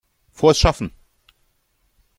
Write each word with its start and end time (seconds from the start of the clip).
Frohes 0.31 0.57
Schaffen! 0.57 0.93